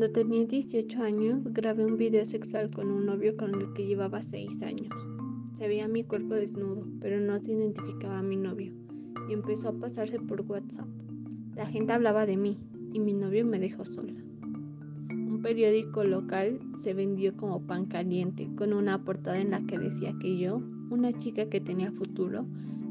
Cuando 0.00 0.18
tenía 0.18 0.46
18 0.46 1.02
años, 1.02 1.44
grabé 1.52 1.84
un 1.84 1.98
video 1.98 2.24
sexual 2.24 2.70
con 2.70 2.90
un 2.90 3.04
novio 3.04 3.36
con 3.36 3.54
el 3.54 3.74
que 3.74 3.84
llevaba 3.84 4.22
6 4.22 4.62
años. 4.62 4.88
Se 5.58 5.68
veía 5.68 5.88
mi 5.88 6.04
cuerpo 6.04 6.36
desnudo, 6.36 6.86
pero 7.02 7.20
no 7.20 7.38
se 7.38 7.52
identificaba 7.52 8.20
a 8.20 8.22
mi 8.22 8.36
novio, 8.36 8.72
y 9.28 9.34
empezó 9.34 9.68
a 9.68 9.78
pasarse 9.78 10.18
por 10.18 10.40
WhatsApp. 10.40 10.88
La 11.54 11.66
gente 11.66 11.92
hablaba 11.92 12.24
de 12.24 12.38
mí, 12.38 12.56
y 12.94 12.98
mi 12.98 13.12
novio 13.12 13.44
me 13.44 13.58
dejó 13.58 13.84
sola. 13.84 14.14
Un 15.10 15.40
periódico 15.42 16.02
local 16.02 16.58
se 16.78 16.94
vendió 16.94 17.36
como 17.36 17.60
pan 17.66 17.84
caliente, 17.84 18.48
con 18.56 18.72
una 18.72 19.04
portada 19.04 19.38
en 19.38 19.50
la 19.50 19.60
que 19.66 19.78
decía 19.78 20.14
que 20.18 20.38
yo, 20.38 20.62
una 20.88 21.12
chica 21.18 21.50
que 21.50 21.60
tenía 21.60 21.92
futuro, 21.92 22.46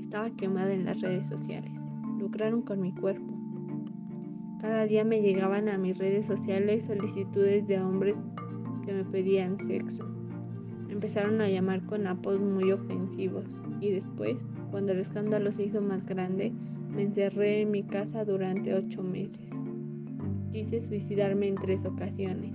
estaba 0.00 0.30
quemada 0.30 0.72
en 0.72 0.86
las 0.86 1.02
redes 1.02 1.28
sociales. 1.28 1.70
Lucraron 2.18 2.62
con 2.62 2.80
mi 2.80 2.94
cuerpo. 2.94 3.33
Cada 4.64 4.86
día 4.86 5.04
me 5.04 5.20
llegaban 5.20 5.68
a 5.68 5.76
mis 5.76 5.98
redes 5.98 6.24
sociales 6.24 6.86
solicitudes 6.86 7.66
de 7.66 7.78
hombres 7.78 8.16
que 8.86 8.94
me 8.94 9.04
pedían 9.04 9.58
sexo. 9.58 10.08
empezaron 10.88 11.42
a 11.42 11.50
llamar 11.50 11.84
con 11.84 12.06
apodos 12.06 12.40
muy 12.40 12.72
ofensivos 12.72 13.44
y 13.82 13.90
después, 13.90 14.38
cuando 14.70 14.92
el 14.92 15.00
escándalo 15.00 15.52
se 15.52 15.64
hizo 15.64 15.82
más 15.82 16.06
grande, 16.06 16.50
me 16.96 17.02
encerré 17.02 17.60
en 17.60 17.72
mi 17.72 17.82
casa 17.82 18.24
durante 18.24 18.72
ocho 18.72 19.02
meses. 19.02 19.50
Quise 20.50 20.80
suicidarme 20.80 21.48
en 21.48 21.56
tres 21.56 21.84
ocasiones. 21.84 22.54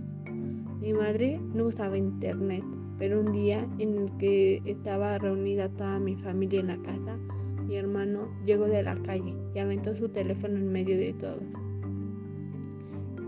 Mi 0.82 0.94
madre 0.94 1.40
no 1.54 1.66
usaba 1.66 1.96
internet, 1.96 2.64
pero 2.98 3.20
un 3.20 3.34
día 3.34 3.68
en 3.78 3.96
el 3.96 4.18
que 4.18 4.64
estaba 4.66 5.20
reunida 5.20 5.70
toda 5.70 6.00
mi 6.00 6.16
familia 6.16 6.62
en 6.62 6.68
la 6.70 6.78
casa, 6.78 7.20
mi 7.68 7.76
hermano 7.76 8.30
llegó 8.48 8.66
de 8.66 8.82
la 8.82 8.96
calle 9.04 9.36
y 9.54 9.60
aventó 9.60 9.94
su 9.94 10.10
teléfono 10.10 10.58
en 10.58 10.72
medio 10.72 10.98
de 10.98 11.14
todos. 11.14 11.69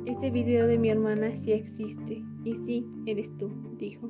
Este 0.08 0.32
video 0.32 0.66
de 0.66 0.80
mi 0.80 0.90
hermana 0.90 1.36
sí 1.36 1.52
existe. 1.52 2.24
Y 2.44 2.56
sí, 2.56 2.88
eres 3.06 3.32
tú, 3.38 3.52
dijo. 3.78 4.10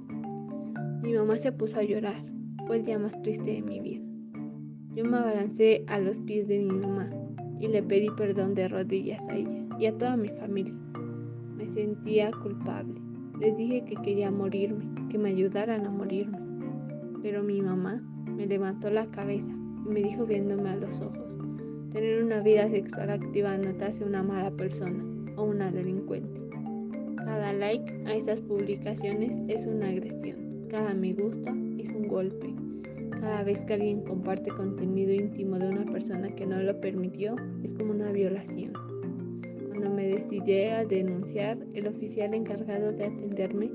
Mi 1.03 1.13
mamá 1.13 1.37
se 1.37 1.51
puso 1.51 1.79
a 1.79 1.83
llorar. 1.83 2.23
Fue 2.65 2.77
el 2.77 2.85
día 2.85 2.97
más 2.97 3.21
triste 3.21 3.51
de 3.51 3.61
mi 3.61 3.81
vida. 3.81 4.05
Yo 4.95 5.03
me 5.03 5.17
abalancé 5.17 5.83
a 5.87 5.99
los 5.99 6.17
pies 6.21 6.47
de 6.47 6.59
mi 6.59 6.71
mamá 6.71 7.09
y 7.59 7.67
le 7.67 7.83
pedí 7.83 8.09
perdón 8.15 8.55
de 8.55 8.69
rodillas 8.69 9.27
a 9.27 9.35
ella 9.35 9.65
y 9.79 9.85
a 9.85 9.97
toda 9.97 10.15
mi 10.15 10.29
familia. 10.29 10.73
Me 11.57 11.67
sentía 11.67 12.31
culpable. 12.41 13.01
Les 13.41 13.57
dije 13.57 13.83
que 13.83 13.95
quería 13.95 14.31
morirme, 14.31 14.85
que 15.09 15.17
me 15.17 15.31
ayudaran 15.31 15.85
a 15.85 15.89
morirme. 15.89 16.39
Pero 17.21 17.43
mi 17.43 17.61
mamá 17.61 18.01
me 18.25 18.47
levantó 18.47 18.89
la 18.89 19.07
cabeza 19.07 19.51
y 19.85 19.89
me 19.89 20.01
dijo 20.01 20.25
viéndome 20.25 20.69
a 20.69 20.75
los 20.77 21.01
ojos, 21.01 21.37
tener 21.89 22.23
una 22.23 22.39
vida 22.39 22.69
sexual 22.69 23.09
activa 23.09 23.57
no 23.57 23.73
te 23.75 23.85
hace 23.85 24.05
una 24.05 24.23
mala 24.23 24.51
persona 24.51 25.10
o 25.35 25.43
una 25.43 25.71
delincuente. 25.71 26.41
Cada 27.17 27.53
like 27.53 27.91
a 28.05 28.15
esas 28.15 28.39
publicaciones 28.41 29.37
es 29.47 29.65
una 29.65 29.89
agresión. 29.89 30.67
Cada 30.69 30.93
me 30.93 31.13
gusta 31.13 31.53
es 31.77 31.89
un 31.89 32.07
golpe. 32.07 32.53
Cada 33.11 33.43
vez 33.43 33.61
que 33.61 33.75
alguien 33.75 34.01
comparte 34.01 34.49
contenido 34.49 35.13
íntimo 35.13 35.59
de 35.59 35.69
una 35.69 35.85
persona 35.91 36.33
que 36.35 36.45
no 36.45 36.61
lo 36.61 36.79
permitió, 36.81 37.35
es 37.63 37.71
como 37.73 37.91
una 37.91 38.11
violación. 38.11 38.73
Cuando 39.67 39.89
me 39.89 40.07
decidí 40.07 40.63
a 40.65 40.85
denunciar, 40.85 41.57
el 41.73 41.87
oficial 41.87 42.33
encargado 42.33 42.91
de 42.91 43.05
atenderme 43.05 43.69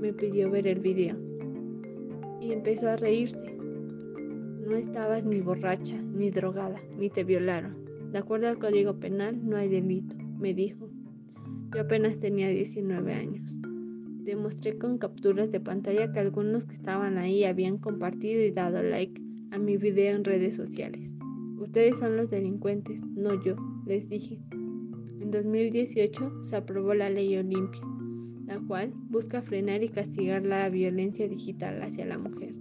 me 0.00 0.12
pidió 0.12 0.50
ver 0.50 0.66
el 0.66 0.80
video 0.80 1.16
y 2.40 2.52
empezó 2.52 2.88
a 2.88 2.96
reírse. 2.96 3.56
No 4.66 4.76
estabas 4.76 5.24
ni 5.24 5.40
borracha, 5.40 5.96
ni 5.96 6.30
drogada, 6.30 6.80
ni 6.98 7.10
te 7.10 7.24
violaron. 7.24 7.76
De 8.12 8.18
acuerdo 8.18 8.48
al 8.48 8.58
Código 8.58 8.94
Penal, 8.94 9.38
no 9.48 9.56
hay 9.56 9.68
delito, 9.68 10.14
me 10.38 10.54
dijo. 10.54 10.88
Yo 11.74 11.82
apenas 11.82 12.18
tenía 12.18 12.48
19 12.48 13.12
años. 13.12 13.42
Demostré 14.24 14.78
con 14.78 14.98
capturas 14.98 15.52
de 15.52 15.60
pantalla 15.60 16.10
que 16.12 16.18
algunos 16.18 16.64
que 16.64 16.74
estaban 16.74 17.18
ahí 17.18 17.44
habían 17.44 17.78
compartido 17.78 18.42
y 18.42 18.50
dado 18.50 18.82
like 18.82 19.20
a 19.50 19.58
mi 19.58 19.76
video 19.76 20.16
en 20.16 20.24
redes 20.24 20.56
sociales. 20.56 21.10
Ustedes 21.58 21.98
son 21.98 22.16
los 22.16 22.30
delincuentes, 22.30 23.00
no 23.14 23.42
yo, 23.42 23.56
les 23.86 24.08
dije. 24.08 24.38
En 25.20 25.30
2018 25.30 26.46
se 26.46 26.56
aprobó 26.56 26.94
la 26.94 27.10
ley 27.10 27.36
Olimpia, 27.36 27.82
la 28.46 28.58
cual 28.60 28.92
busca 29.10 29.42
frenar 29.42 29.82
y 29.82 29.90
castigar 29.90 30.46
la 30.46 30.68
violencia 30.70 31.28
digital 31.28 31.82
hacia 31.82 32.06
la 32.06 32.16
mujer, 32.16 32.54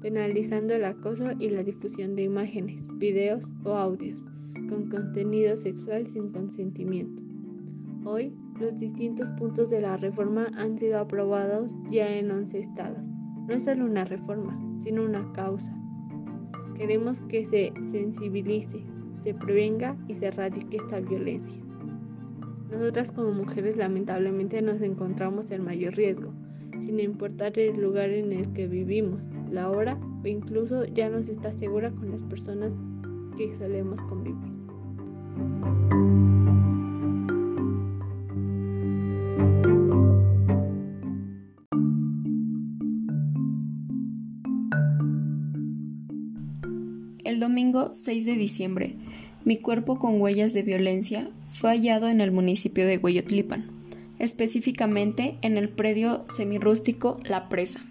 penalizando 0.00 0.74
el 0.74 0.84
acoso 0.84 1.32
y 1.38 1.50
la 1.50 1.62
difusión 1.62 2.16
de 2.16 2.24
imágenes, 2.24 2.82
videos 2.98 3.42
o 3.62 3.74
audios 3.74 4.18
con 4.68 4.88
contenido 4.88 5.56
sexual 5.56 6.06
sin 6.06 6.30
consentimiento. 6.30 7.19
Hoy, 8.04 8.32
los 8.58 8.78
distintos 8.78 9.28
puntos 9.38 9.68
de 9.68 9.82
la 9.82 9.98
reforma 9.98 10.48
han 10.56 10.78
sido 10.78 10.98
aprobados 10.98 11.68
ya 11.90 12.08
en 12.16 12.30
11 12.30 12.58
estados. 12.58 13.04
No 13.46 13.54
es 13.54 13.64
solo 13.64 13.84
una 13.84 14.06
reforma, 14.06 14.58
sino 14.82 15.04
una 15.04 15.30
causa. 15.32 15.70
Queremos 16.76 17.20
que 17.22 17.46
se 17.46 17.74
sensibilice, 17.90 18.82
se 19.18 19.34
prevenga 19.34 19.98
y 20.08 20.14
se 20.14 20.26
erradique 20.26 20.78
esta 20.78 21.00
violencia. 21.00 21.60
Nosotras 22.70 23.12
como 23.12 23.32
mujeres 23.32 23.76
lamentablemente 23.76 24.62
nos 24.62 24.80
encontramos 24.80 25.50
en 25.50 25.64
mayor 25.64 25.94
riesgo, 25.94 26.32
sin 26.80 27.00
importar 27.00 27.58
el 27.58 27.82
lugar 27.82 28.08
en 28.08 28.32
el 28.32 28.50
que 28.54 28.66
vivimos, 28.66 29.20
la 29.50 29.68
hora 29.68 29.98
o 30.24 30.26
incluso 30.26 30.86
ya 30.86 31.10
no 31.10 31.22
se 31.22 31.32
está 31.32 31.52
segura 31.52 31.90
con 31.90 32.12
las 32.12 32.22
personas 32.22 32.72
que 33.36 33.54
solemos 33.58 34.00
convivir. 34.08 34.50
El 47.30 47.38
domingo 47.38 47.90
6 47.94 48.24
de 48.24 48.34
diciembre, 48.34 48.96
mi 49.44 49.56
cuerpo 49.56 50.00
con 50.00 50.20
huellas 50.20 50.52
de 50.52 50.64
violencia 50.64 51.30
fue 51.48 51.70
hallado 51.70 52.08
en 52.08 52.20
el 52.20 52.32
municipio 52.32 52.84
de 52.84 52.98
Hueyotlipan, 52.98 53.70
específicamente 54.18 55.38
en 55.40 55.56
el 55.56 55.68
predio 55.68 56.24
semirústico 56.26 57.20
La 57.28 57.48
Presa. 57.48 57.86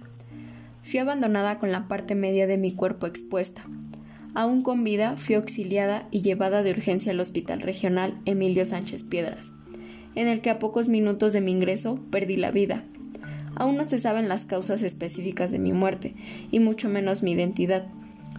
Fui 0.83 0.99
abandonada 0.99 1.57
con 1.57 1.71
la 1.71 1.87
parte 1.87 2.15
media 2.15 2.47
de 2.47 2.57
mi 2.57 2.73
cuerpo 2.73 3.07
expuesta. 3.07 3.65
Aún 4.33 4.61
con 4.61 4.83
vida, 4.83 5.15
fui 5.15 5.35
auxiliada 5.35 6.09
y 6.11 6.21
llevada 6.21 6.61
de 6.61 6.71
urgencia 6.71 7.13
al 7.13 7.21
Hospital 7.21 7.61
Regional 7.61 8.19
Emilio 8.25 8.65
Sánchez 8.65 9.03
Piedras, 9.03 9.53
en 10.15 10.27
el 10.27 10.41
que 10.41 10.49
a 10.49 10.59
pocos 10.59 10.89
minutos 10.89 11.31
de 11.31 11.39
mi 11.39 11.51
ingreso 11.51 11.97
perdí 12.11 12.35
la 12.35 12.51
vida. 12.51 12.83
Aún 13.55 13.77
no 13.77 13.85
se 13.85 13.99
saben 13.99 14.27
las 14.27 14.43
causas 14.43 14.81
específicas 14.81 15.49
de 15.49 15.59
mi 15.59 15.71
muerte, 15.71 16.13
y 16.51 16.59
mucho 16.59 16.89
menos 16.89 17.23
mi 17.23 17.31
identidad, 17.31 17.87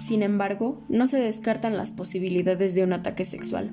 sin 0.00 0.22
embargo, 0.22 0.80
no 0.88 1.06
se 1.06 1.20
descartan 1.20 1.76
las 1.76 1.90
posibilidades 1.90 2.74
de 2.74 2.82
un 2.82 2.94
ataque 2.94 3.26
sexual. 3.26 3.70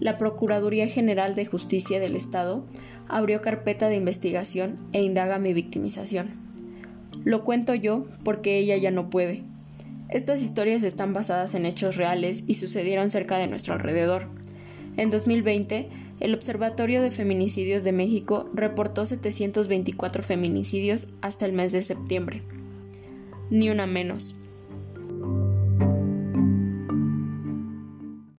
La 0.00 0.16
Procuraduría 0.16 0.88
General 0.88 1.34
de 1.34 1.44
Justicia 1.44 2.00
del 2.00 2.16
Estado 2.16 2.64
abrió 3.08 3.42
carpeta 3.42 3.88
de 3.88 3.96
investigación 3.96 4.76
e 4.92 5.02
indaga 5.02 5.38
mi 5.38 5.52
victimización. 5.52 6.30
Lo 7.24 7.44
cuento 7.44 7.74
yo 7.74 8.06
porque 8.24 8.58
ella 8.58 8.78
ya 8.78 8.90
no 8.90 9.10
puede. 9.10 9.42
Estas 10.08 10.42
historias 10.42 10.82
están 10.82 11.12
basadas 11.12 11.54
en 11.54 11.66
hechos 11.66 11.96
reales 11.96 12.44
y 12.46 12.54
sucedieron 12.54 13.10
cerca 13.10 13.36
de 13.36 13.46
nuestro 13.46 13.74
alrededor. 13.74 14.28
En 14.96 15.10
2020, 15.10 15.90
el 16.20 16.34
Observatorio 16.34 17.02
de 17.02 17.10
Feminicidios 17.10 17.84
de 17.84 17.92
México 17.92 18.50
reportó 18.54 19.04
724 19.04 20.22
feminicidios 20.22 21.14
hasta 21.20 21.44
el 21.44 21.52
mes 21.52 21.70
de 21.72 21.82
septiembre. 21.82 22.42
Ni 23.50 23.68
una 23.68 23.86
menos. 23.86 24.36